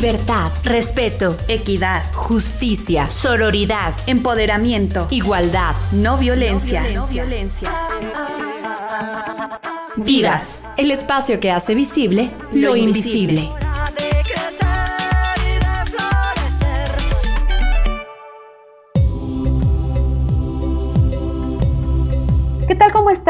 [0.00, 6.82] Libertad, respeto, equidad, justicia, sororidad, empoderamiento, igualdad, no violencia.
[6.94, 7.70] No violencia.
[9.96, 13.50] Vivas, el espacio que hace visible lo, invisible.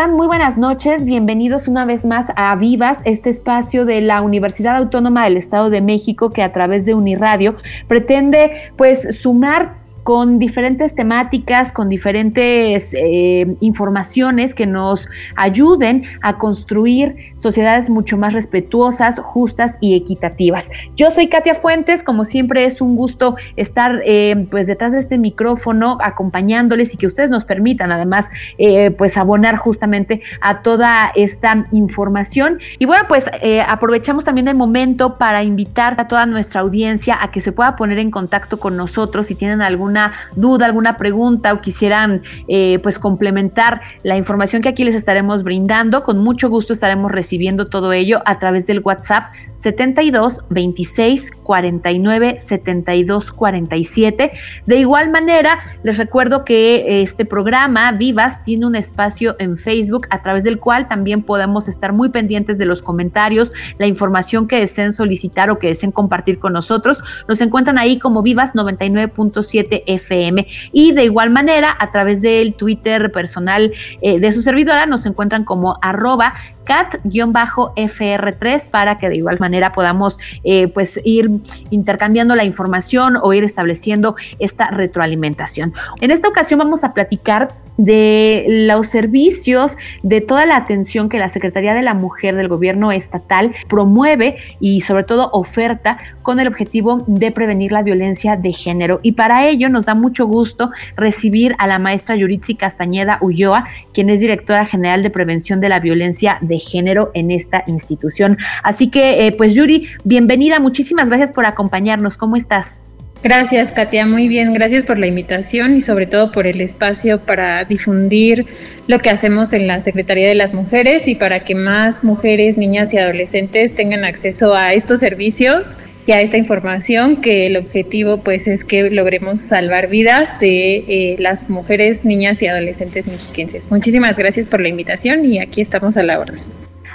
[0.01, 0.15] Están?
[0.15, 1.05] Muy buenas noches.
[1.05, 5.83] Bienvenidos una vez más a Vivas, este espacio de la Universidad Autónoma del Estado de
[5.83, 13.47] México que a través de Uniradio pretende pues sumar con diferentes temáticas, con diferentes eh,
[13.61, 20.71] informaciones que nos ayuden a construir sociedades mucho más respetuosas, justas y equitativas.
[20.97, 25.19] Yo soy Katia Fuentes, como siempre es un gusto estar eh, pues detrás de este
[25.19, 31.67] micrófono acompañándoles y que ustedes nos permitan además eh, pues abonar justamente a toda esta
[31.73, 32.59] información.
[32.79, 33.31] Y bueno, pues
[33.67, 37.99] aprovechamos también el momento para invitar a toda nuestra audiencia a que se pueda poner
[37.99, 42.99] en contacto con nosotros si tienen algún alguna duda, alguna pregunta o quisieran eh, pues
[42.99, 48.23] complementar la información que aquí les estaremos brindando, con mucho gusto estaremos recibiendo todo ello
[48.25, 54.31] a través del WhatsApp 72 26 49 72 47.
[54.67, 60.23] De igual manera, les recuerdo que este programa Vivas tiene un espacio en Facebook a
[60.23, 64.93] través del cual también podemos estar muy pendientes de los comentarios, la información que deseen
[64.93, 67.01] solicitar o que deseen compartir con nosotros.
[67.29, 70.47] Nos encuentran ahí como Vivas 99.7 FM.
[70.73, 75.45] Y de igual manera, a través del Twitter personal eh, de su servidora, nos encuentran
[75.45, 81.29] como arroba cat-fr3 para que de igual manera podamos eh, pues ir
[81.71, 85.73] intercambiando la información o ir estableciendo esta retroalimentación.
[86.01, 87.49] En esta ocasión vamos a platicar
[87.85, 92.93] de los servicios, de toda la atención que la Secretaría de la Mujer del Gobierno
[92.93, 99.01] Estatal promueve y sobre todo oferta con el objetivo de prevenir la violencia de género.
[99.03, 104.11] Y para ello nos da mucho gusto recibir a la maestra Yuritsi Castañeda Ulloa, quien
[104.11, 108.39] es directora general de prevención de la violencia de género en esta institución.
[108.63, 112.17] Así que, eh, pues Yuri, bienvenida, muchísimas gracias por acompañarnos.
[112.17, 112.83] ¿Cómo estás?
[113.23, 114.07] Gracias, Katia.
[114.07, 114.55] Muy bien.
[114.55, 118.47] Gracias por la invitación y sobre todo por el espacio para difundir
[118.87, 122.95] lo que hacemos en la Secretaría de las Mujeres y para que más mujeres, niñas
[122.95, 125.77] y adolescentes tengan acceso a estos servicios
[126.07, 131.17] y a esta información que el objetivo pues es que logremos salvar vidas de eh,
[131.19, 133.71] las mujeres, niñas y adolescentes mexiquenses.
[133.71, 136.41] Muchísimas gracias por la invitación y aquí estamos a la orden.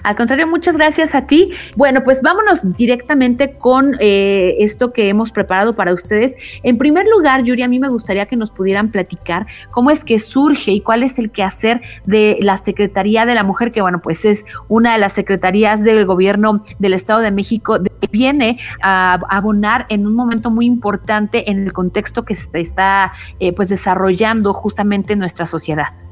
[0.06, 1.50] Al contrario, muchas gracias a ti.
[1.76, 6.36] Bueno, pues vámonos directamente con eh, esto que hemos preparado para ustedes.
[6.62, 10.20] En primer lugar, Yuri, a mí me gustaría que nos pudieran platicar cómo es que
[10.20, 14.26] surge y cuál es el quehacer de la Secretaría de la Mujer, que bueno, pues
[14.26, 19.88] es una de las secretarías del gobierno del Estado de México que viene a abonar
[19.90, 25.14] en un momento muy importante en el contexto que se está eh, pues desarrollando justamente
[25.14, 26.05] en nuestra sociedad.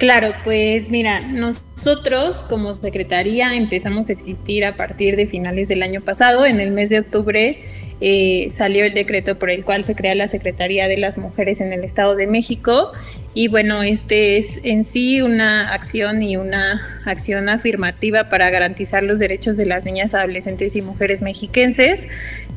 [0.00, 6.00] Claro, pues mira, nosotros como Secretaría empezamos a existir a partir de finales del año
[6.00, 6.46] pasado.
[6.46, 7.58] En el mes de octubre
[8.00, 11.74] eh, salió el decreto por el cual se crea la Secretaría de las Mujeres en
[11.74, 12.92] el Estado de México.
[13.34, 19.18] Y bueno, este es en sí una acción y una acción afirmativa para garantizar los
[19.18, 22.08] derechos de las niñas, adolescentes y mujeres mexiquenses,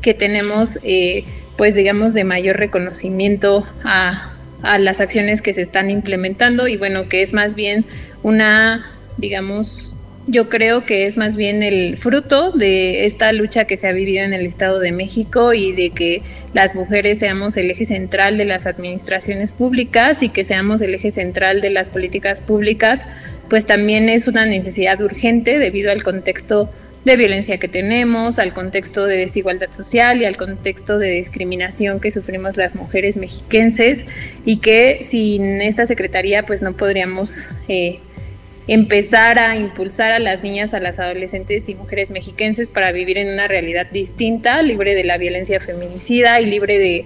[0.02, 1.26] que tenemos, eh,
[1.58, 4.33] pues digamos, de mayor reconocimiento a
[4.64, 7.86] a las acciones que se están implementando y bueno, que es más bien
[8.24, 13.88] una, digamos, yo creo que es más bien el fruto de esta lucha que se
[13.88, 16.22] ha vivido en el Estado de México y de que
[16.54, 21.12] las mujeres seamos el eje central de las administraciones públicas y que seamos el eje
[21.12, 23.06] central de las políticas públicas,
[23.50, 26.70] pues también es una necesidad urgente debido al contexto
[27.06, 32.12] de violencia que tenemos, al contexto de desigualdad social y al contexto de discriminación que
[32.12, 34.06] sufrimos las mujeres mexiquenses
[34.46, 38.00] y que sin esta secretaría pues no podríamos eh,
[38.68, 43.34] empezar a impulsar a las niñas, a las adolescentes y mujeres mexiquenses para vivir en
[43.34, 47.06] una realidad distinta, libre de la violencia feminicida y libre de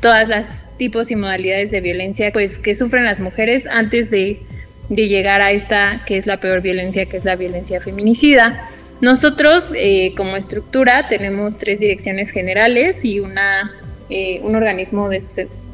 [0.00, 4.40] todas las tipos y modalidades de violencia pues que sufren las mujeres antes de,
[4.88, 8.66] de llegar a esta que es la peor violencia que es la violencia feminicida.
[9.00, 13.70] Nosotros eh, como estructura tenemos tres direcciones generales y una,
[14.08, 15.10] eh, un organismo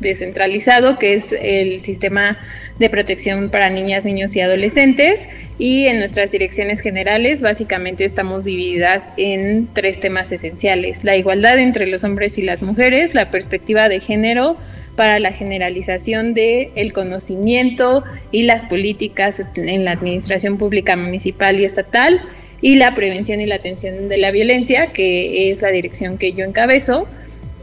[0.01, 2.41] descentralizado que es el sistema
[2.81, 5.29] de protección para niñas, niños y adolescentes.
[5.57, 11.87] Y en nuestras direcciones generales básicamente estamos divididas en tres temas esenciales, la igualdad entre
[11.87, 14.57] los hombres y las mujeres, la perspectiva de género,
[14.97, 21.65] para la generalización del el conocimiento y las políticas en la administración pública municipal y
[21.65, 22.21] estatal
[22.63, 26.45] y la prevención y la atención de la violencia, que es la dirección que yo
[26.45, 27.07] encabezo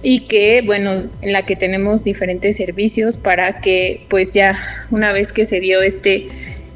[0.04, 4.58] y que, bueno, en la que tenemos diferentes servicios para que, pues ya
[4.92, 6.28] una vez que se dio este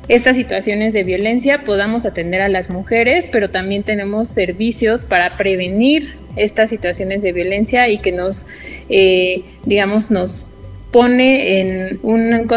[0.09, 6.15] estas situaciones de violencia podamos atender a las mujeres, pero también tenemos servicios para prevenir
[6.35, 8.45] estas situaciones de violencia y que nos,
[8.89, 10.49] eh, digamos, nos
[10.91, 12.47] pone en un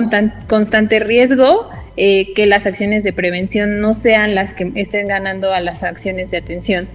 [0.48, 5.60] constante riesgo eh, que las acciones de prevención no sean las que estén ganando a
[5.60, 6.88] las acciones de atención.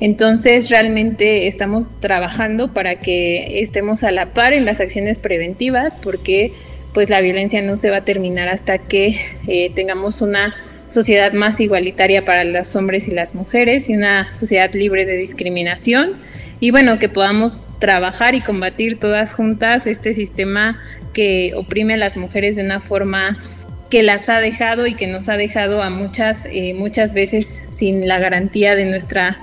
[0.00, 6.52] Entonces, realmente estamos trabajando para que estemos a la par en las acciones preventivas, porque
[6.94, 10.54] pues la violencia no se va a terminar hasta que eh, tengamos una
[10.88, 16.16] sociedad más igualitaria para los hombres y las mujeres y una sociedad libre de discriminación
[16.60, 20.80] y bueno, que podamos trabajar y combatir todas juntas este sistema
[21.12, 23.36] que oprime a las mujeres de una forma
[23.90, 28.06] que las ha dejado y que nos ha dejado a muchas, eh, muchas veces sin
[28.06, 29.38] la garantía de, nuestra,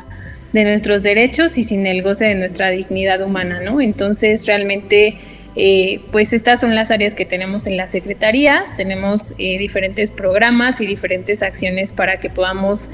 [0.53, 3.81] de nuestros derechos y sin el goce de nuestra dignidad humana, ¿no?
[3.81, 5.17] Entonces, realmente,
[5.55, 8.65] eh, pues estas son las áreas que tenemos en la Secretaría.
[8.77, 12.89] Tenemos eh, diferentes programas y diferentes acciones para que podamos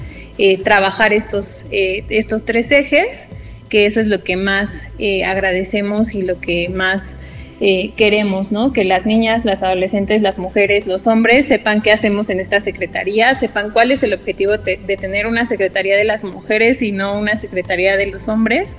[0.63, 3.27] trabajar estos, estos tres ejes
[3.69, 4.89] que eso es lo que más
[5.23, 7.17] agradecemos y lo que más
[7.63, 8.73] eh, queremos, ¿no?
[8.73, 13.35] Que las niñas, las adolescentes, las mujeres, los hombres sepan qué hacemos en esta secretaría,
[13.35, 17.37] sepan cuál es el objetivo de, tener una secretaría de las mujeres y no una
[17.37, 18.77] secretaría de los hombres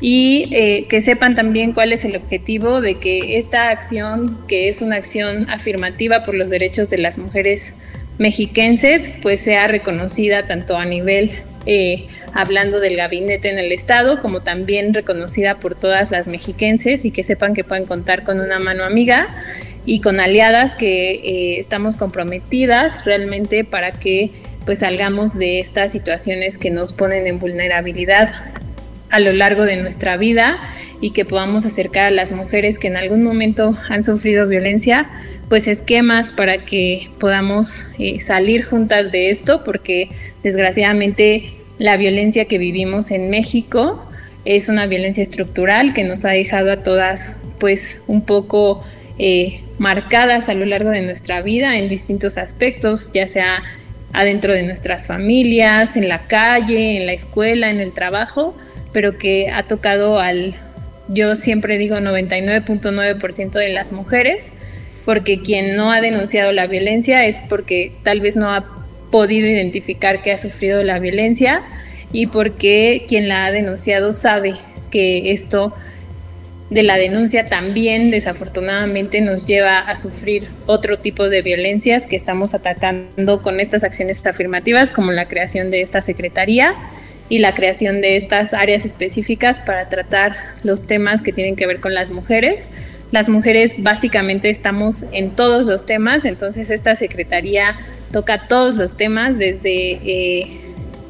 [0.00, 4.80] y eh, que sepan también cuál es el objetivo de que esta acción, que es
[4.80, 7.74] una acción afirmativa por los derechos de las mujeres
[8.16, 11.30] mexiquenses, pues sea reconocida tanto a nivel
[11.66, 17.10] eh, hablando del gabinete en el Estado, como también reconocida por todas las mexiquenses y
[17.10, 19.34] que sepan que pueden contar con una mano amiga
[19.86, 24.30] y con aliadas que eh, estamos comprometidas realmente para que
[24.66, 28.32] pues salgamos de estas situaciones que nos ponen en vulnerabilidad
[29.10, 30.58] a lo largo de nuestra vida
[31.00, 35.08] y que podamos acercar a las mujeres que en algún momento han sufrido violencia,
[35.48, 40.08] pues esquemas para que podamos eh, salir juntas de esto, porque
[40.42, 44.06] desgraciadamente la violencia que vivimos en México
[44.44, 48.82] es una violencia estructural que nos ha dejado a todas pues un poco
[49.18, 53.62] eh, marcadas a lo largo de nuestra vida en distintos aspectos, ya sea
[54.12, 58.56] adentro de nuestras familias, en la calle, en la escuela, en el trabajo,
[58.92, 60.54] pero que ha tocado al,
[61.08, 64.52] yo siempre digo 99.9% de las mujeres,
[65.04, 68.64] porque quien no ha denunciado la violencia es porque tal vez no ha
[69.14, 71.62] podido identificar que ha sufrido la violencia
[72.12, 74.54] y porque quien la ha denunciado sabe
[74.90, 75.72] que esto
[76.68, 82.54] de la denuncia también desafortunadamente nos lleva a sufrir otro tipo de violencias que estamos
[82.54, 86.74] atacando con estas acciones afirmativas como la creación de esta secretaría
[87.28, 90.34] y la creación de estas áreas específicas para tratar
[90.64, 92.66] los temas que tienen que ver con las mujeres.
[93.12, 97.76] Las mujeres básicamente estamos en todos los temas, entonces esta secretaría
[98.14, 100.46] toca todos los temas, desde eh,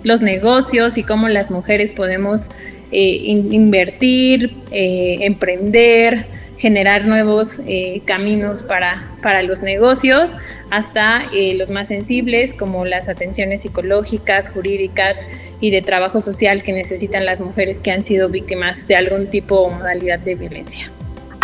[0.05, 2.49] los negocios y cómo las mujeres podemos
[2.93, 3.21] eh,
[3.51, 6.25] invertir, eh, emprender,
[6.57, 7.61] generar nuevos
[8.07, 10.37] caminos para, para, los negocios,
[10.71, 11.25] hasta
[11.57, 15.29] los más sensibles como las atenciones psicológicas, jurídicas
[15.61, 19.57] y de trabajo social que necesitan las mujeres que han sido víctimas de algún tipo
[19.57, 20.91] o modalidad de violencia.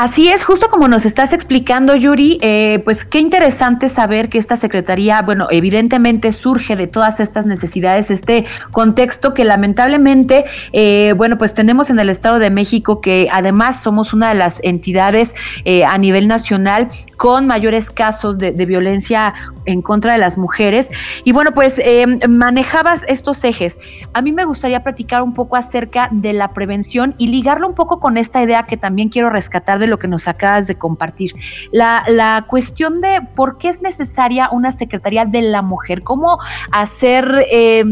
[0.00, 4.56] Así es, justo como nos estás explicando, Yuri, eh, pues qué interesante saber que esta
[4.56, 11.52] Secretaría, bueno, evidentemente surge de todas estas necesidades, este contexto que lamentablemente, eh, bueno, pues
[11.52, 15.34] tenemos en el Estado de México, que además somos una de las entidades
[15.66, 16.88] eh, a nivel nacional
[17.18, 19.34] con mayores casos de, violencia
[19.66, 20.90] en contra de las mujeres.
[21.22, 21.78] Y bueno, pues
[22.26, 23.78] manejabas estos ejes.
[24.14, 28.00] A mí me gustaría platicar un poco acerca de la prevención y ligarlo un poco
[28.00, 31.34] con esta idea que también quiero rescatar de lo que nos acabas de compartir.
[31.72, 36.38] La, la cuestión de por qué es necesaria una Secretaría de la Mujer, cómo
[36.70, 37.84] hacer eh,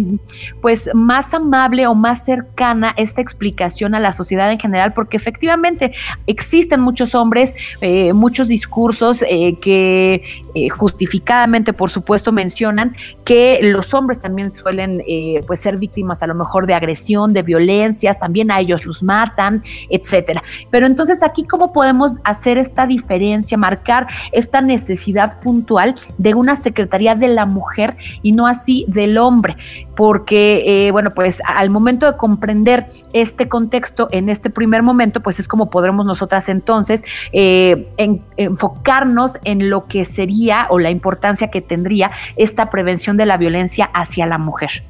[0.61, 5.93] pues más amable o más cercana esta explicación a la sociedad en general, porque efectivamente
[6.26, 10.23] existen muchos hombres, eh, muchos discursos eh, que
[10.71, 15.02] justificadamente, por supuesto, mencionan que los hombres también suelen
[15.47, 19.62] pues ser víctimas a lo mejor de agresión, de violencias, también a ellos los matan,
[19.88, 20.43] etcétera.
[20.71, 26.54] Pero entonces aquí cómo podemos podemos hacer esta diferencia, marcar esta necesidad puntual de una
[26.54, 29.57] Secretaría de la Mujer y no así del hombre,
[29.97, 35.38] porque, eh, bueno, pues al momento de comprender este contexto en este primer momento, pues
[35.38, 37.88] es como podremos nosotras entonces eh,
[38.37, 43.88] enfocarnos en lo que sería o la importancia que tendría esta prevención de la violencia
[43.95, 44.83] hacia la mujer.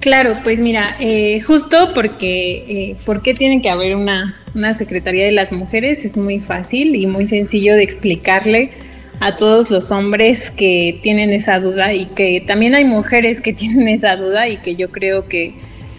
[0.00, 5.24] Claro, pues mira, eh, justo porque, eh, ¿por qué tiene que haber una, una Secretaría
[5.24, 6.04] de las Mujeres?
[6.04, 8.70] Es muy fácil y muy sencillo de explicarle
[9.20, 13.88] a todos los hombres que tienen esa duda y que también hay mujeres que tienen
[13.88, 15.54] esa duda y que yo creo que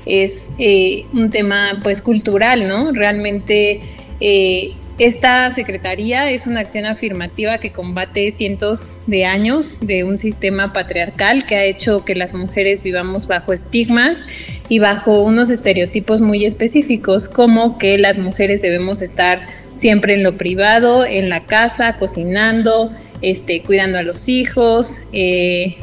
[0.06, 2.92] es eh, un tema pues cultural, ¿no?
[2.92, 3.82] Realmente
[4.20, 10.74] eh, esta secretaría es una acción afirmativa que combate cientos de años de un sistema
[10.74, 14.26] patriarcal que ha hecho que las mujeres vivamos bajo estigmas
[14.70, 20.36] y bajo unos estereotipos muy específicos, como que las mujeres debemos estar siempre en lo
[20.36, 25.78] privado, en la casa, cocinando, este, cuidando a los hijos, eh,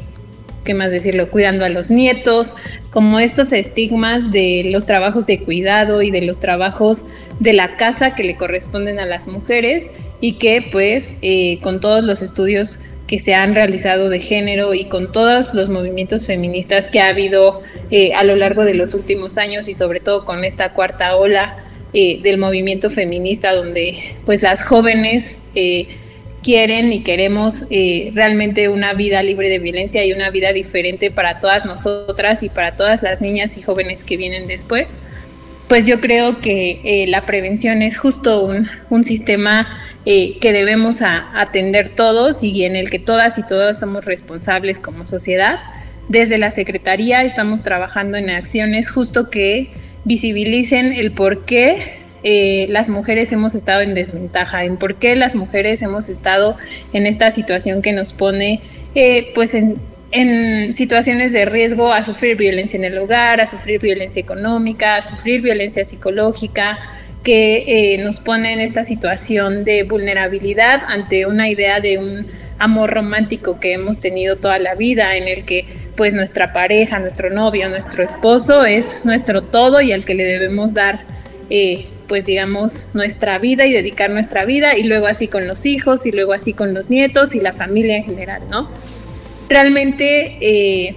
[0.64, 1.28] ¿qué más decirlo?
[1.28, 2.56] Cuidando a los nietos,
[2.90, 7.04] como estos estigmas de los trabajos de cuidado y de los trabajos
[7.38, 12.02] de la casa que le corresponden a las mujeres y que pues eh, con todos
[12.02, 17.00] los estudios que se han realizado de género y con todos los movimientos feministas que
[17.00, 20.72] ha habido eh, a lo largo de los últimos años y sobre todo con esta
[20.72, 21.58] cuarta ola
[21.92, 25.36] eh, del movimiento feminista donde pues las jóvenes
[26.44, 31.40] quieren y queremos eh, realmente una vida libre de violencia y una vida diferente para
[31.40, 34.98] todas nosotras y para todas las niñas y jóvenes que vienen después,
[35.68, 41.00] pues yo creo que eh, la prevención es justo un, un sistema eh, que debemos
[41.00, 45.60] atender todos y en el que todas y todos somos responsables como sociedad.
[46.08, 49.70] Desde la Secretaría estamos trabajando en acciones justo que
[50.04, 55.34] visibilicen el por qué eh, las mujeres hemos estado en desventaja, en por qué las
[55.34, 56.56] mujeres hemos estado
[56.94, 58.60] en esta situación que nos pone
[58.94, 59.76] eh, pues en,
[60.74, 65.42] situaciones de riesgo a sufrir violencia en el hogar, a sufrir violencia económica, a sufrir
[65.42, 66.78] violencia psicológica,
[67.24, 67.64] que
[67.94, 72.26] eh, nos pone en esta situación de vulnerabilidad ante una idea de un
[72.58, 75.64] amor romántico que hemos tenido toda la vida, en el que
[75.96, 80.74] pues nuestra pareja, nuestro novio, nuestro esposo es nuestro todo y al que le debemos
[80.74, 81.00] dar
[82.06, 86.12] pues digamos, nuestra vida y dedicar nuestra vida y luego así con los hijos y
[86.12, 88.68] luego así con los nietos y la familia en general, ¿no?
[89.48, 90.96] Realmente eh,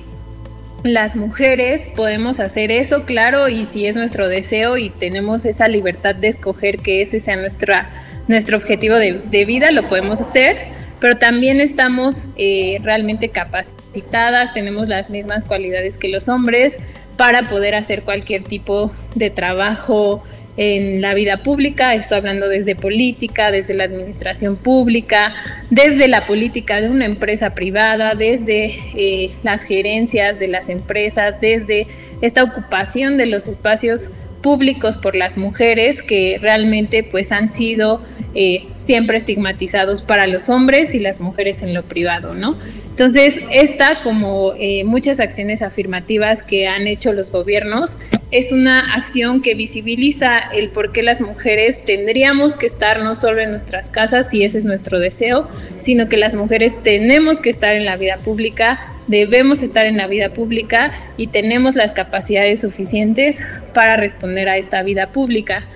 [0.83, 6.15] las mujeres podemos hacer eso, claro, y si es nuestro deseo y tenemos esa libertad
[6.15, 7.89] de escoger que ese sea nuestra,
[8.27, 10.57] nuestro objetivo de, vida, lo podemos hacer,
[10.99, 16.79] pero también estamos eh, realmente capacitadas, tenemos las mismas cualidades que los hombres
[17.17, 20.23] para poder hacer cualquier tipo de trabajo
[20.57, 25.33] en la vida pública, estoy hablando desde política, desde la administración pública,
[25.69, 31.85] desde la política de una empresa privada, desde eh, las gerencias de las empresas, desde
[32.21, 34.09] esta ocupación de los espacios
[34.41, 38.01] públicos por las mujeres que realmente pues han sido
[38.33, 42.57] eh, siempre estigmatizados para los hombres y las mujeres en lo privado, ¿no?
[42.97, 47.97] Entonces, esta, como eh, muchas acciones afirmativas que han hecho los gobiernos,
[48.31, 53.41] es una acción que visibiliza el por qué las mujeres tendríamos que estar no solo
[53.41, 55.47] en nuestras casas, si ese es nuestro deseo,
[55.79, 60.07] sino que las mujeres tenemos que estar en la vida pública, debemos estar en la
[60.07, 63.43] vida pública y tenemos las capacidades suficientes
[63.75, 65.67] para responder a esta vida pública.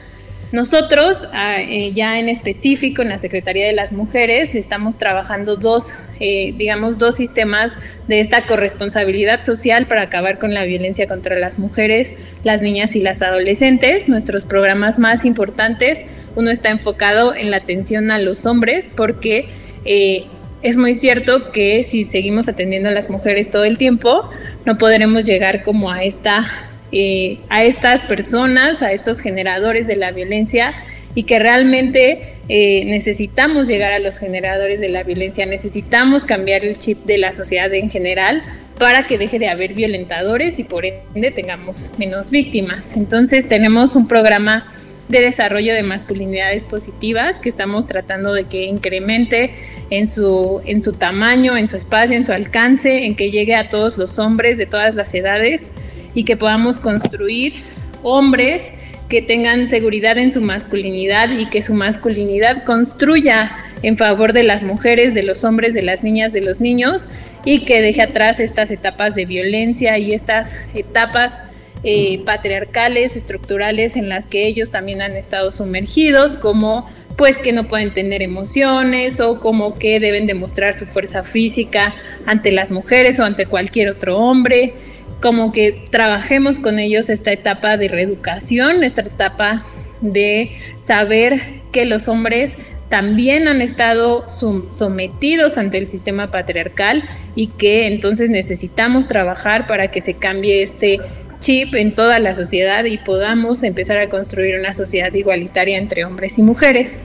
[0.52, 6.00] Nosotros, ah, eh, ya en específico en la Secretaría de las Mujeres, estamos trabajando dos,
[6.20, 7.78] eh, digamos, dos sistemas
[8.10, 13.02] de esta corresponsabilidad social para acabar con la violencia contra las mujeres, las niñas y
[13.02, 14.10] las adolescentes.
[14.10, 16.06] Nuestros programas más importantes,
[16.36, 19.48] uno está enfocado en la atención a los hombres porque
[19.86, 20.26] eh,
[20.64, 24.30] es muy cierto que si seguimos atendiendo a las mujeres todo el tiempo,
[24.66, 26.46] no podremos llegar como a esta
[26.92, 30.74] eh, a estas personas, a estos generadores de la violencia
[31.16, 36.78] y que realmente eh, necesitamos llegar a los generadores de la violencia, necesitamos cambiar el
[36.78, 38.44] chip de la sociedad en general
[38.78, 42.98] para que deje de haber violentadores y por ende tengamos menos víctimas.
[42.98, 44.66] Entonces tenemos un programa
[45.08, 49.54] de desarrollo de masculinidades positivas que estamos tratando de que incremente
[49.90, 53.70] en su, en su tamaño, en su espacio, en su alcance, en que llegue a
[53.70, 55.70] todos los hombres de todas las edades
[56.14, 57.64] y que podamos construir
[58.04, 58.74] hombres
[59.10, 63.52] que tengan seguridad en su masculinidad y que su masculinidad construya
[63.84, 67.08] en favor de las mujeres, de los hombres, de las niñas, de los niños
[67.44, 71.42] y que deje atrás estas etapas de violencia y estas etapas
[71.84, 77.68] eh, patriarcales, estructurales en las que ellos también han estado sumergidos, como pues que no
[77.68, 81.94] pueden tener emociones o como que deben demostrar su fuerza física
[82.26, 84.74] ante las mujeres o ante cualquier otro hombre
[85.22, 89.64] como que trabajemos con ellos esta etapa de reeducación, esta etapa
[90.02, 91.40] de saber
[91.72, 92.58] que los hombres
[92.90, 100.02] también han estado sometidos ante el sistema patriarcal y que entonces necesitamos trabajar para que
[100.02, 101.00] se cambie este
[101.40, 106.38] chip en toda la sociedad y podamos empezar a construir una sociedad igualitaria entre hombres
[106.38, 106.98] y mujeres.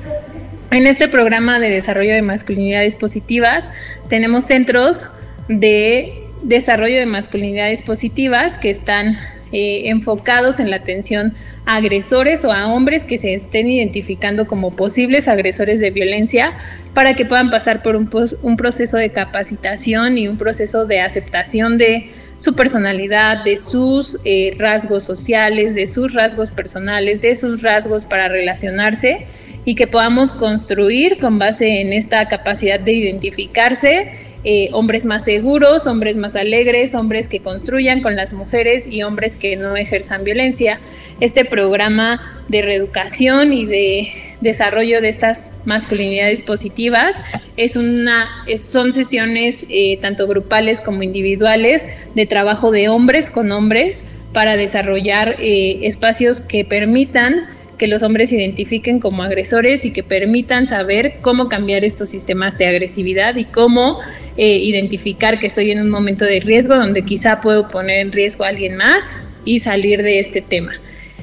[0.73, 3.71] En este programa de desarrollo de masculinidades positivas
[4.09, 5.07] tenemos centros
[5.49, 9.17] de desarrollo de masculinidades positivas que están
[9.53, 11.33] eh, enfocados en la atención
[11.67, 16.53] a agresores o a hombres que se estén identificando como posibles agresores de violencia
[16.95, 18.09] para que puedan pasar por un,
[18.57, 25.05] proceso de capacitación y un proceso de aceptación de su personalidad, de sus eh, rasgos
[25.05, 29.27] sociales, de sus rasgos personales, de sus rasgos para relacionarse
[29.65, 35.89] y que podamos construir con base en esta capacidad de identificarse eh, hombres más seguros,
[35.89, 40.79] hombres más alegres, hombres que construyan con las mujeres y hombres que no ejerzan violencia.
[41.19, 44.09] Este programa de reeducación y de
[44.41, 47.21] desarrollo de estas masculinidades positivas
[47.57, 54.05] es una, son sesiones eh, tanto grupales como individuales de trabajo de hombres con hombres
[54.33, 60.67] para desarrollar eh, espacios que permitan que los hombres identifiquen como agresores y que permitan
[60.67, 64.01] saber cómo cambiar estos sistemas de agresividad y cómo
[64.37, 68.45] eh, identificar que estoy en un momento de riesgo donde quizá puedo poner en riesgo
[68.45, 70.73] a alguien más y salir de este tema.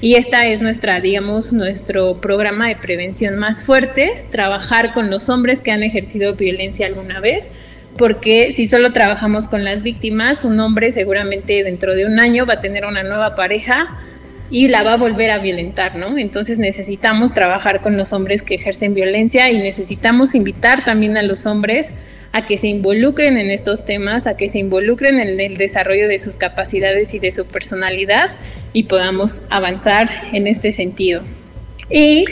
[0.01, 5.61] Y esta es nuestra, digamos, nuestro programa de prevención más fuerte, trabajar con los hombres
[5.61, 7.47] que han ejercido violencia alguna vez,
[7.97, 12.55] porque si solo trabajamos con las víctimas, un hombre seguramente dentro de un año va
[12.55, 13.97] a tener una nueva pareja
[14.53, 16.15] y la va a volver a violentar, ¿no?
[16.15, 21.47] Entonces necesitamos trabajar con los hombres que ejercen violencia y necesitamos invitar también a los
[21.47, 21.93] hombres
[22.33, 26.19] a que se involucren en estos temas, a que se involucren en el desarrollo de
[26.19, 28.29] sus capacidades y de su personalidad
[28.73, 31.23] y podamos avanzar en este sentido.
[31.89, 32.25] Y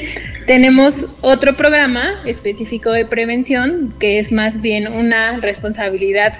[0.46, 6.36] tenemos otro programa específico de prevención que es más bien una responsabilidad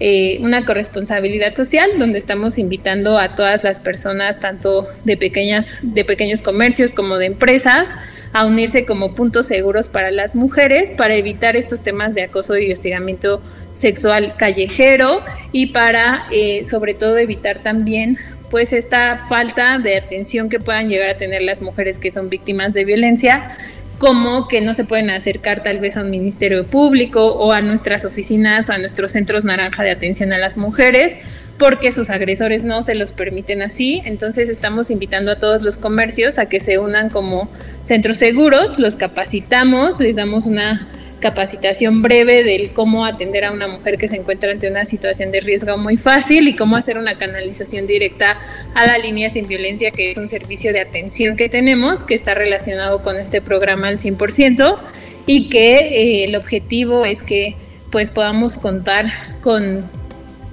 [0.00, 6.04] eh, una corresponsabilidad social donde estamos invitando a todas las personas, tanto de, pequeñas, de
[6.04, 7.94] pequeños comercios como de empresas,
[8.32, 12.72] a unirse como puntos seguros para las mujeres para evitar estos temas de acoso y
[12.72, 13.40] hostigamiento
[13.72, 18.18] sexual callejero y para eh, sobre todo evitar también
[18.50, 22.74] pues esta falta de atención que puedan llegar a tener las mujeres que son víctimas
[22.74, 23.56] de violencia
[23.98, 28.04] como que no se pueden acercar tal vez a un ministerio público o a nuestras
[28.04, 31.18] oficinas o a nuestros centros naranja de atención a las mujeres,
[31.58, 34.02] porque sus agresores no se los permiten así.
[34.04, 37.48] Entonces estamos invitando a todos los comercios a que se unan como
[37.82, 40.88] centros seguros, los capacitamos, les damos una
[41.20, 45.40] capacitación breve del cómo atender a una mujer que se encuentra ante una situación de
[45.40, 48.38] riesgo muy fácil y cómo hacer una canalización directa
[48.74, 52.34] a la línea sin violencia, que es un servicio de atención que tenemos, que está
[52.34, 54.76] relacionado con este programa al 100%
[55.26, 57.56] y que eh, el objetivo es que
[57.90, 59.06] pues podamos contar
[59.40, 59.88] con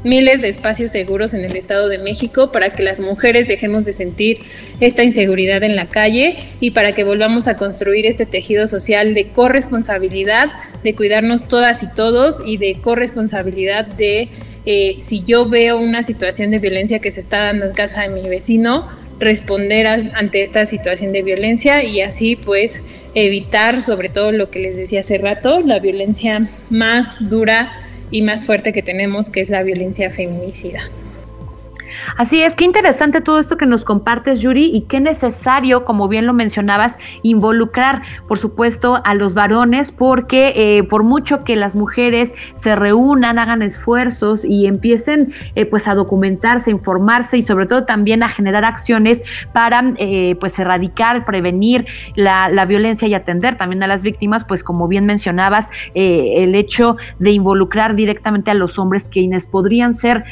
[0.04, 3.94] miles de espacios seguros en el Estado de México para que las mujeres dejemos de
[3.94, 4.40] sentir
[4.80, 9.28] esta inseguridad en la calle y para que volvamos a construir este tejido social de
[9.28, 10.50] corresponsabilidad,
[10.84, 14.30] de cuidarnos todas y todos y de corresponsabilidad de
[14.66, 18.10] eh, si yo veo una situación de violencia que se está dando en casa de
[18.10, 18.88] mi vecino,
[19.20, 22.82] responder ante esta situación de violencia y así pues
[23.14, 27.72] evitar sobre todo lo que les decía hace rato, la violencia más dura
[28.12, 30.90] y más fuerte que tenemos, que es la violencia feminicida.
[32.18, 36.26] Así es, qué interesante todo esto que nos compartes, Yuri, y qué necesario, como bien
[36.26, 42.34] lo mencionabas, involucrar, por supuesto, a los varones, porque eh, por mucho que las mujeres
[42.56, 48.24] se reúnan, hagan esfuerzos y empiecen eh, pues a documentarse, informarse y sobre todo también
[48.24, 51.86] a generar acciones para eh, pues erradicar, prevenir
[52.16, 57.32] la, violencia y atender también a las víctimas, pues como bien mencionabas, el hecho de
[57.32, 60.24] involucrar directamente a los hombres quienes podrían ser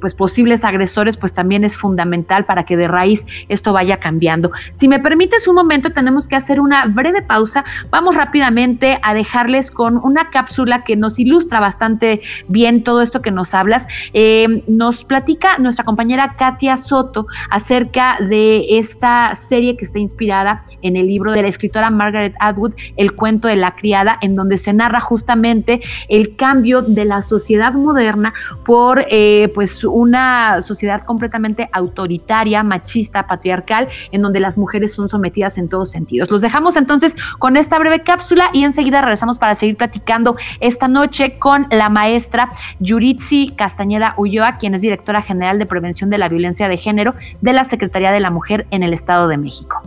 [0.00, 4.52] pues posibles agresores, pues también es fundamental para que de raíz esto vaya cambiando.
[4.72, 7.64] Si me permites un momento, tenemos que hacer una breve pausa.
[7.90, 13.30] Vamos rápidamente a dejarles con una cápsula que nos ilustra bastante bien todo esto que
[13.30, 13.88] nos hablas.
[14.12, 20.96] Eh, nos platica nuestra compañera Katia Soto acerca de esta serie que está inspirada en
[20.96, 24.72] el libro de la escritora Margaret Atwood, El cuento de la criada, en donde se
[24.72, 32.62] narra justamente el cambio de la sociedad moderna por eh, pues una sociedad completamente autoritaria,
[32.62, 36.30] machista, patriarcal, en donde las mujeres son sometidas en todos sentidos.
[36.30, 41.38] Los dejamos entonces con esta breve cápsula y enseguida regresamos para seguir platicando esta noche
[41.38, 46.68] con la maestra Yuritsi Castañeda Ulloa, quien es directora general de Prevención de la Violencia
[46.68, 49.82] de Género de la Secretaría de la Mujer en el Estado de México.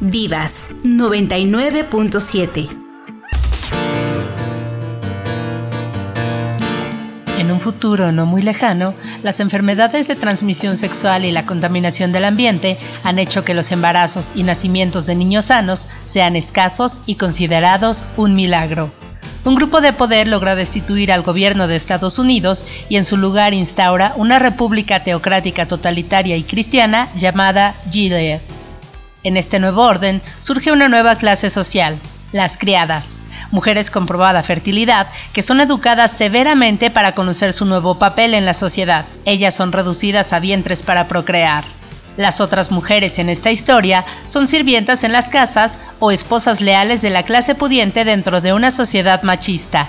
[0.00, 2.87] Vivas 99.7
[7.58, 8.94] un futuro no muy lejano,
[9.24, 14.30] las enfermedades de transmisión sexual y la contaminación del ambiente han hecho que los embarazos
[14.36, 18.92] y nacimientos de niños sanos sean escasos y considerados un milagro.
[19.44, 23.54] Un grupo de poder logra destituir al gobierno de Estados Unidos y en su lugar
[23.54, 28.40] instaura una república teocrática totalitaria y cristiana llamada Gilead.
[29.24, 31.98] En este nuevo orden surge una nueva clase social,
[32.32, 33.16] las criadas,
[33.50, 38.54] mujeres con probada fertilidad que son educadas severamente para conocer su nuevo papel en la
[38.54, 39.04] sociedad.
[39.24, 41.64] Ellas son reducidas a vientres para procrear.
[42.16, 47.10] Las otras mujeres en esta historia son sirvientas en las casas o esposas leales de
[47.10, 49.88] la clase pudiente dentro de una sociedad machista.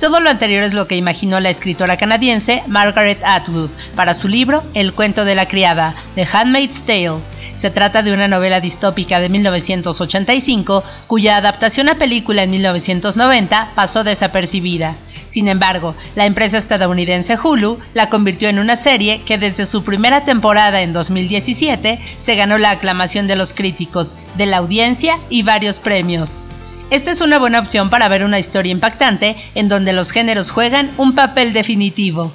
[0.00, 4.62] Todo lo anterior es lo que imaginó la escritora canadiense Margaret Atwood para su libro
[4.74, 7.20] El cuento de la criada, The Handmaid's Tale.
[7.54, 14.04] Se trata de una novela distópica de 1985 cuya adaptación a película en 1990 pasó
[14.04, 14.96] desapercibida.
[15.26, 20.24] Sin embargo, la empresa estadounidense Hulu la convirtió en una serie que desde su primera
[20.24, 25.80] temporada en 2017 se ganó la aclamación de los críticos, de la audiencia y varios
[25.80, 26.42] premios.
[26.90, 30.92] Esta es una buena opción para ver una historia impactante en donde los géneros juegan
[30.98, 32.32] un papel definitivo.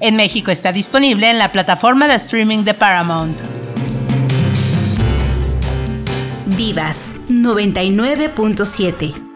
[0.00, 3.42] En México está disponible en la plataforma de streaming de Paramount.
[6.56, 9.29] Vivas 99.7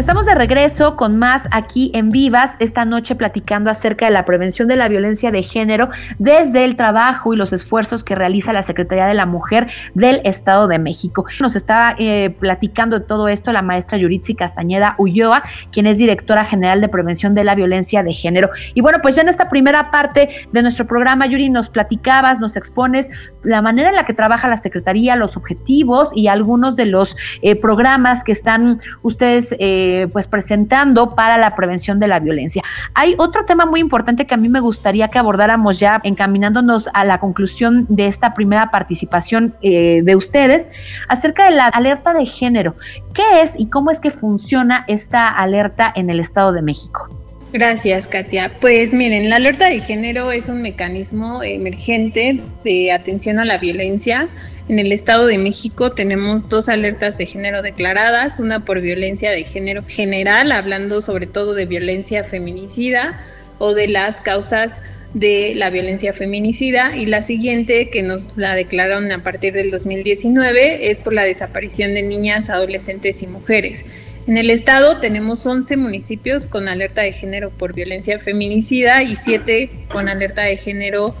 [0.00, 4.66] Estamos de regreso con más aquí en Vivas, esta noche platicando acerca de la prevención
[4.66, 9.04] de la violencia de género desde el trabajo y los esfuerzos que realiza la Secretaría
[9.04, 11.26] de la Mujer del Estado de México.
[11.38, 16.46] Nos estaba eh, platicando de todo esto la maestra Yuritsi Castañeda Ulloa, quien es directora
[16.46, 18.48] general de prevención de la violencia de género.
[18.72, 22.56] Y bueno, pues ya en esta primera parte de nuestro programa, Yuri, nos platicabas, nos
[22.56, 23.10] expones
[23.42, 27.54] la manera en la que trabaja la Secretaría, los objetivos y algunos de los eh,
[27.54, 32.62] programas que están ustedes eh, eh, pues presentando para la prevención de la violencia.
[32.94, 37.04] Hay otro tema muy importante que a mí me gustaría que abordáramos ya encaminándonos a
[37.04, 40.70] la conclusión de esta primera participación eh, de ustedes
[41.08, 42.76] acerca de la alerta de género.
[43.14, 47.08] ¿Qué es y cómo es que funciona esta alerta en el Estado de México?
[47.52, 48.52] Gracias, Katia.
[48.60, 54.28] Pues miren, la alerta de género es un mecanismo emergente de atención a la violencia
[54.70, 59.42] en el Estado de México tenemos dos alertas de género declaradas, una por violencia de
[59.42, 63.20] género general, hablando sobre todo de violencia feminicida
[63.58, 69.10] o de las causas de la violencia feminicida y la siguiente que nos la declararon
[69.10, 73.86] a partir del 2019 es por la desaparición de niñas, adolescentes y mujeres.
[74.28, 79.86] En el estado tenemos 11 municipios con alerta de género por violencia feminicida y 7
[79.88, 81.12] con alerta de género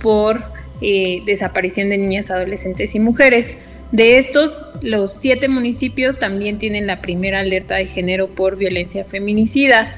[0.00, 3.56] por eh, desaparición de niñas, adolescentes y mujeres.
[3.92, 9.94] De estos, los siete municipios también tienen la primera alerta de género por violencia feminicida.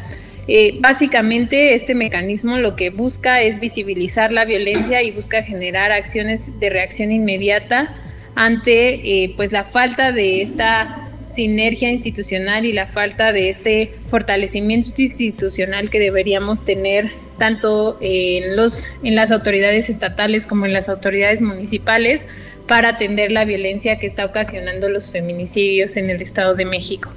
[0.48, 6.60] Eh, básicamente este mecanismo lo que busca es visibilizar la violencia y busca generar acciones
[6.60, 7.92] de reacción inmediata
[8.36, 14.88] ante eh, pues la falta de esta sinergia institucional y la falta de este fortalecimiento
[14.96, 21.42] institucional que deberíamos tener tanto en, los, en las autoridades estatales como en las autoridades
[21.42, 22.26] municipales
[22.66, 27.10] para atender la violencia que está ocasionando los feminicidios en el Estado de México.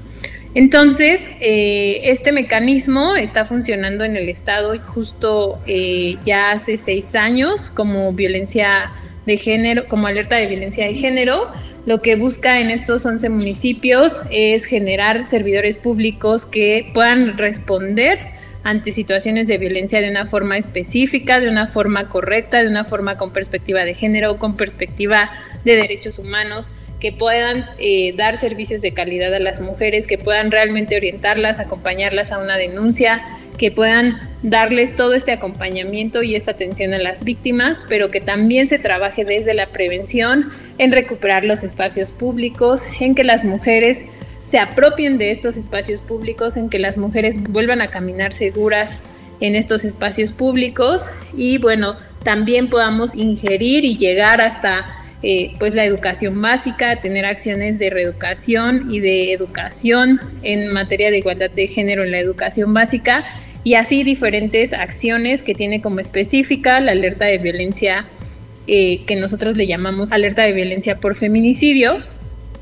[0.56, 7.69] Entonces, eh, este mecanismo está funcionando en el Estado justo eh, ya hace seis años
[7.69, 8.91] como violencia
[9.28, 11.48] de género, como alerta de violencia de género.
[11.89, 18.19] Lo que busca en estos 11 municipios es generar servidores públicos que puedan responder
[18.63, 23.17] ante situaciones de violencia de una forma específica, de una forma correcta, de una forma
[23.17, 25.32] con perspectiva de género, con perspectiva
[25.65, 30.52] de derechos humanos, que puedan eh, dar servicios de calidad a las mujeres, que puedan
[30.52, 33.19] realmente orientarlas, acompañarlas a una denuncia,
[33.60, 38.67] que puedan darles todo este acompañamiento y esta atención a las víctimas, pero que también
[38.67, 44.06] se trabaje desde la prevención, en recuperar los espacios públicos, en que las mujeres
[44.45, 49.00] se apropien de estos espacios públicos, en que las mujeres vuelvan a caminar seguras
[49.41, 54.86] en estos espacios públicos y bueno, también podamos ingerir y llegar hasta
[55.22, 61.17] eh, pues la educación básica, tener acciones de reeducación y de educación en materia de
[61.17, 63.26] igualdad de género en la educación básica
[63.63, 68.06] y así diferentes acciones que tiene como específica la alerta de violencia
[68.67, 72.04] eh, que nosotros le llamamos alerta de violencia por feminicidio.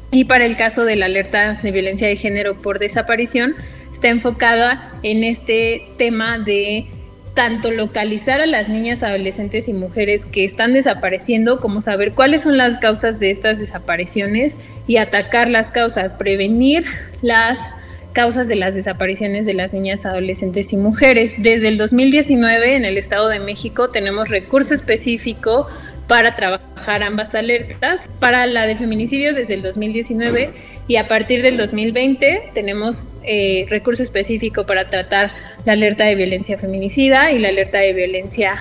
[0.09, 3.55] Y para el caso de la alerta de violencia de género por desaparición,
[3.91, 6.87] está enfocada en este tema de
[7.33, 12.57] tanto localizar a las niñas, adolescentes y mujeres que están desapareciendo, como saber cuáles son
[12.57, 14.57] las causas de estas desapariciones
[14.87, 16.85] y atacar las causas, prevenir
[17.21, 17.69] las
[18.17, 21.35] causas de las desapariciones de las niñas, adolescentes y mujeres.
[21.37, 25.67] Desde el 2019 en el Estado de México tenemos recurso específico
[26.07, 28.01] para trabajar ambas alertas.
[28.19, 30.49] Para la de feminicidio desde el 2019
[30.87, 35.29] y a partir del 2020 tenemos eh, recurso específico para tratar
[35.65, 38.55] la alerta de violencia feminicida y la alerta de violencia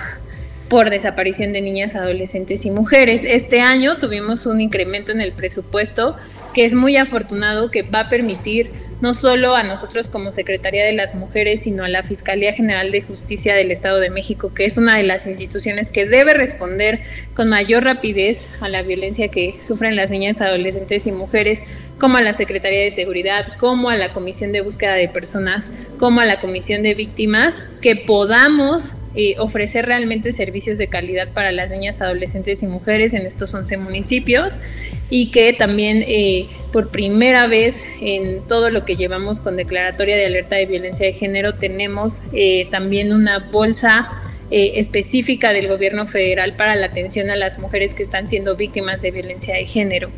[0.69, 3.23] por desaparición de niñas, adolescentes y mujeres.
[3.23, 6.15] Este año tuvimos un incremento en el presupuesto
[6.53, 10.93] que es muy afortunado, que va a permitir no solo a nosotros como Secretaría de
[10.93, 14.77] las Mujeres, sino a la Fiscalía General de Justicia del Estado de México, que es
[14.77, 17.01] una de las instituciones que debe responder
[17.35, 21.63] con mayor rapidez a la violencia que sufren las niñas, adolescentes y mujeres,
[21.99, 26.21] como a la Secretaría de Seguridad, como a la Comisión de Búsqueda de Personas, como
[26.21, 31.71] a la Comisión de Víctimas, que podamos eh, ofrecer realmente servicios de calidad para las
[31.71, 34.59] niñas, adolescentes y mujeres en estos 11 municipios
[35.09, 40.27] y que también eh, por primera vez en todo lo que llevamos con declaratoria de
[40.27, 44.07] alerta de violencia de género tenemos eh, también una bolsa
[44.51, 49.09] específica del gobierno federal para la atención a las mujeres que están siendo víctimas de
[49.09, 50.09] violencia de género.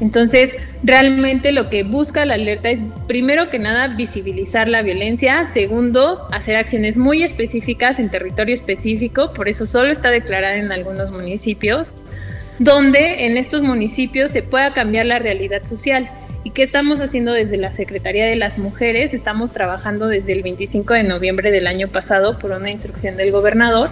[0.00, 6.26] Entonces, realmente lo que busca la alerta es, primero que nada, visibilizar la violencia, segundo,
[6.32, 11.92] hacer acciones muy específicas en territorio específico, por eso solo está declarada en algunos municipios,
[12.58, 16.10] donde en estos municipios se pueda cambiar la realidad social.
[16.42, 19.14] ¿Y qué estamos haciendo desde la Secretaría de las Mujeres?
[19.14, 23.90] Estamos trabajando desde el 25 de noviembre del año pasado por una instrucción del gobernador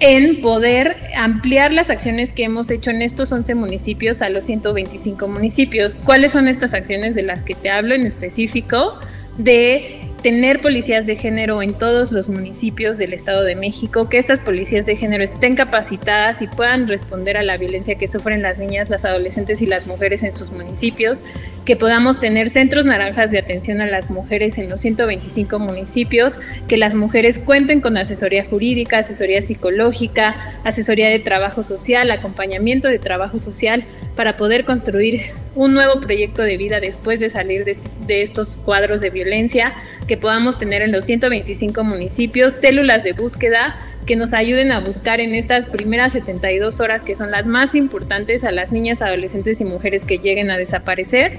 [0.00, 5.28] en poder ampliar las acciones que hemos hecho en estos 11 municipios a los 125
[5.28, 5.94] municipios.
[5.94, 8.98] ¿Cuáles son estas acciones de las que te hablo en específico?
[9.36, 14.40] De tener policías de género en todos los municipios del Estado de México, que estas
[14.40, 18.90] policías de género estén capacitadas y puedan responder a la violencia que sufren las niñas,
[18.90, 21.22] las adolescentes y las mujeres en sus municipios,
[21.64, 26.76] que podamos tener centros naranjas de atención a las mujeres en los 125 municipios, que
[26.76, 33.38] las mujeres cuenten con asesoría jurídica, asesoría psicológica, asesoría de trabajo social, acompañamiento de trabajo
[33.38, 33.84] social
[34.16, 39.10] para poder construir un nuevo proyecto de vida después de salir de, estos cuadros de
[39.10, 39.72] violencia,
[40.06, 45.20] que podamos tener en los 125 municipios células de búsqueda que nos ayuden a buscar
[45.20, 49.64] en estas primeras 72 horas que son las más importantes a las niñas, adolescentes y
[49.64, 51.38] mujeres que lleguen a desaparecer.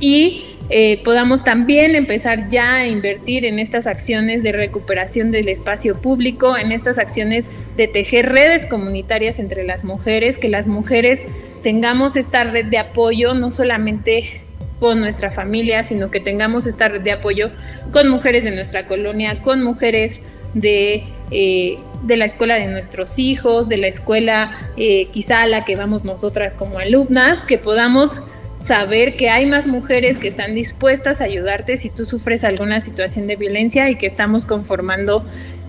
[0.00, 6.00] Y eh, podamos también empezar ya a invertir en estas acciones de recuperación del espacio
[6.00, 11.26] público, en estas acciones de tejer redes comunitarias entre las mujeres, que las mujeres
[11.62, 14.40] tengamos esta red de apoyo no solamente
[14.80, 17.50] con nuestra familia, sino que tengamos esta red de apoyo
[17.92, 20.22] con mujeres de nuestra colonia, con mujeres
[20.54, 25.64] de, eh, de la escuela de nuestros hijos, de la escuela eh, quizá a la
[25.64, 28.22] que vamos nosotras como alumnas, que podamos
[28.62, 33.26] saber que hay más mujeres que están dispuestas a ayudarte si tú sufres alguna situación
[33.26, 35.26] de violencia y que estamos conformando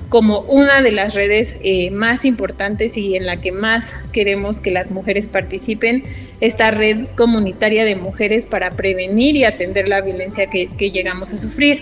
[0.10, 4.70] como una de las redes eh, más importantes y en la que más queremos que
[4.70, 6.04] las mujeres participen,
[6.40, 11.38] esta red comunitaria de mujeres para prevenir y atender la violencia que, que llegamos a
[11.38, 11.82] sufrir.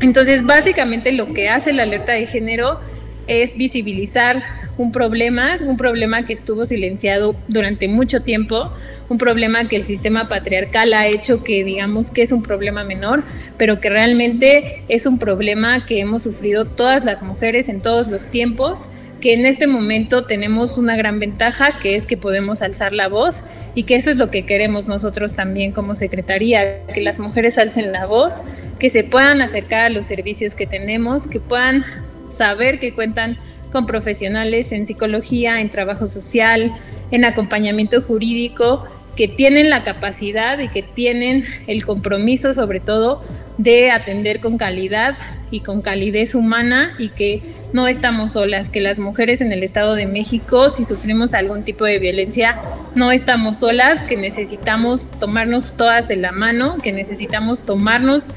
[0.00, 2.80] Entonces, básicamente lo que hace la alerta de género
[3.28, 4.42] es visibilizar
[4.76, 8.72] un problema, un problema que estuvo silenciado durante mucho tiempo,
[9.08, 13.24] un problema que el sistema patriarcal ha hecho que digamos que es un problema menor,
[13.56, 18.26] pero que realmente es un problema que hemos sufrido todas las mujeres en todos los
[18.26, 18.88] tiempos,
[19.20, 23.42] que en este momento tenemos una gran ventaja, que es que podemos alzar la voz
[23.74, 27.92] y que eso es lo que queremos nosotros también como Secretaría, que las mujeres alcen
[27.92, 28.42] la voz,
[28.78, 31.84] que se puedan acercar a los servicios que tenemos, que puedan
[32.28, 36.74] saber que cuentan con profesionales en psicología, en trabajo social,
[37.10, 38.84] en acompañamiento jurídico
[39.16, 43.22] que tienen la capacidad y que tienen el compromiso sobre todo
[43.56, 45.16] de atender con calidad
[45.50, 49.94] y con calidez humana y que no estamos solas, que las mujeres en el Estado
[49.94, 52.60] de México, si sufrimos algún tipo de violencia,
[52.94, 58.28] no estamos solas, que necesitamos tomarnos todas de la mano, que necesitamos tomarnos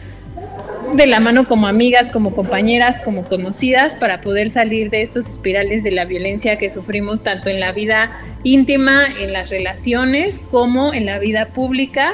[0.93, 5.83] de la mano como amigas, como compañeras, como conocidas para poder salir de estos espirales
[5.83, 8.11] de la violencia que sufrimos tanto en la vida
[8.43, 12.11] íntima, en las relaciones, como en la vida pública,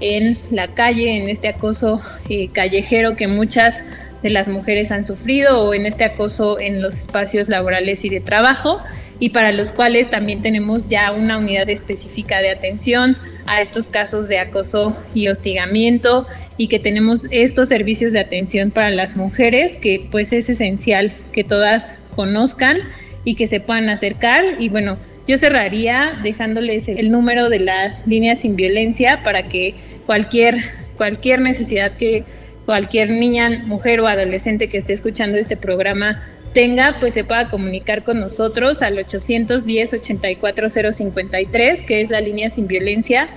[0.00, 3.82] en la calle, en este acoso eh, callejero que muchas
[4.22, 8.20] de las mujeres han sufrido o en este acoso en los espacios laborales y de
[8.20, 8.80] trabajo
[9.20, 14.28] y para los cuales también tenemos ya una unidad específica de atención a estos casos
[14.28, 20.06] de acoso y hostigamiento y que tenemos estos servicios de atención para las mujeres que
[20.10, 22.78] pues es esencial que todas conozcan
[23.24, 24.44] y que se puedan acercar.
[24.58, 29.74] Y bueno, yo cerraría dejándoles el número de la línea sin violencia para que
[30.06, 32.24] cualquier cualquier necesidad que
[32.66, 38.04] cualquier niña, mujer o adolescente que esté escuchando este programa tenga, pues se pueda comunicar
[38.04, 43.28] con nosotros al 810-84053, que es la línea sin violencia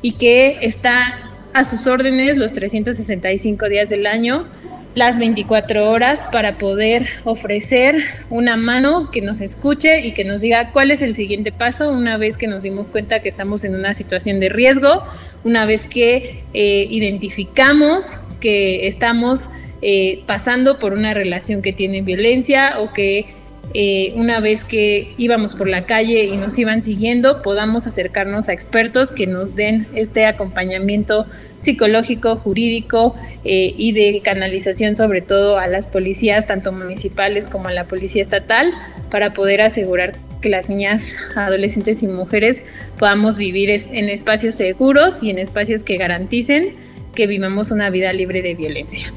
[0.00, 4.46] y que está a sus órdenes los 365 días del año,
[4.94, 7.96] las 24 horas para poder ofrecer
[8.28, 12.18] una mano que nos escuche y que nos diga cuál es el siguiente paso una
[12.18, 15.02] vez que nos dimos cuenta que estamos en una situación de riesgo,
[15.44, 22.74] una vez que eh, identificamos que estamos eh, pasando por una relación que tiene violencia
[22.78, 23.26] o que
[23.74, 28.52] eh, una vez que íbamos por la calle y nos iban siguiendo, podamos acercarnos a
[28.52, 35.68] expertos que nos den este acompañamiento psicológico, jurídico eh, y de canalización sobre todo a
[35.68, 38.70] las policías, tanto municipales como a la policía estatal,
[39.10, 42.64] para poder asegurar que las niñas, adolescentes y mujeres
[42.98, 46.74] podamos vivir en espacios seguros y en espacios que garanticen
[47.14, 49.12] que vivamos una vida libre de violencia.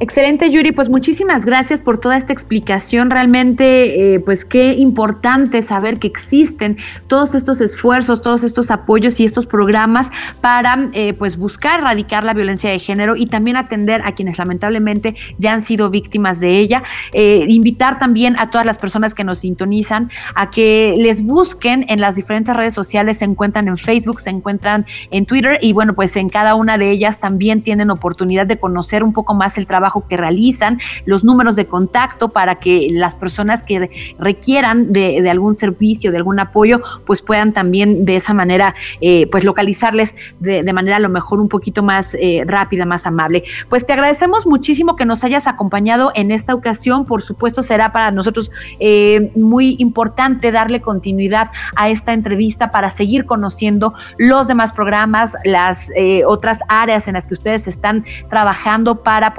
[0.00, 0.72] Excelente, Yuri.
[0.72, 3.10] Pues muchísimas gracias por toda esta explicación.
[3.10, 9.24] Realmente, eh, pues qué importante saber que existen todos estos esfuerzos, todos estos apoyos y
[9.24, 14.12] estos programas para, eh, pues, buscar erradicar la violencia de género y también atender a
[14.12, 16.82] quienes lamentablemente ya han sido víctimas de ella.
[17.12, 22.00] Eh, invitar también a todas las personas que nos sintonizan a que les busquen en
[22.00, 23.18] las diferentes redes sociales.
[23.18, 26.90] Se encuentran en Facebook, se encuentran en Twitter y bueno, pues en cada una de
[26.90, 31.56] ellas también tienen oportunidad de conocer un poco más el trabajo que realizan, los números
[31.56, 37.22] de contacto para que las personas que requieran de, algún servicio, de algún apoyo, pues
[37.22, 41.82] puedan también de esa manera, eh, pues localizarles de, manera a lo mejor un poquito
[41.82, 43.44] más eh, rápida, más amable.
[43.68, 47.04] Pues te agradecemos muchísimo que nos hayas acompañado en esta ocasión.
[47.04, 53.24] Por supuesto, será para nosotros eh, muy importante darle continuidad a esta entrevista para seguir
[53.24, 55.90] conociendo los demás programas, las
[56.26, 59.34] otras áreas en las que ustedes están trabajando para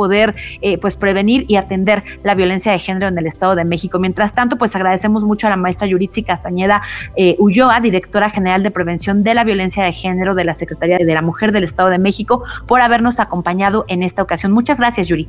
[0.62, 4.00] eh, pues prevenir y atender la violencia de género en el Estado de México.
[4.00, 6.82] Mientras tanto, pues agradecemos mucho a la maestra Yuritsi Castañeda
[7.16, 11.14] eh, Ulloa, directora general de prevención de la violencia de género de la Secretaría de
[11.14, 14.52] la Mujer del Estado de México, por habernos acompañado en esta ocasión.
[14.52, 15.28] Muchas gracias, Yuri.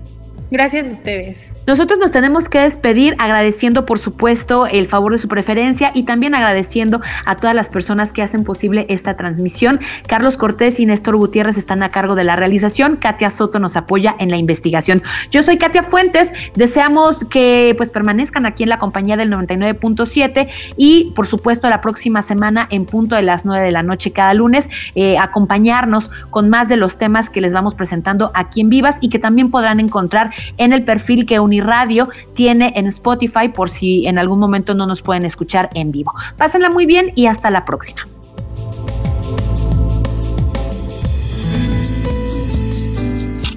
[0.50, 1.52] Gracias a ustedes.
[1.66, 6.36] Nosotros nos tenemos que despedir agradeciendo, por supuesto, el favor de su preferencia y también
[6.36, 9.80] agradeciendo a todas las personas que hacen posible esta transmisión.
[10.06, 12.96] Carlos Cortés y Néstor Gutiérrez están a cargo de la realización.
[12.96, 15.02] Katia Soto nos apoya en la investigación.
[15.32, 16.32] Yo soy Katia Fuentes.
[16.54, 22.22] Deseamos que pues permanezcan aquí en la compañía del 99.7 y, por supuesto, la próxima
[22.22, 26.68] semana en punto de las 9 de la noche cada lunes, eh, acompañarnos con más
[26.68, 30.30] de los temas que les vamos presentando aquí en Vivas y que también podrán encontrar
[30.58, 35.02] en el perfil que Uniradio tiene en Spotify por si en algún momento no nos
[35.02, 36.12] pueden escuchar en vivo.
[36.36, 38.02] Pásenla muy bien y hasta la próxima.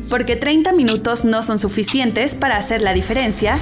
[0.10, 3.58] Porque 30 minutos no son suficientes para hacer la diferencia.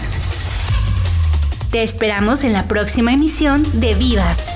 [1.72, 4.56] Te esperamos en la próxima emisión de Vivas.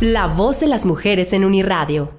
[0.00, 2.17] La voz de las mujeres en Uniradio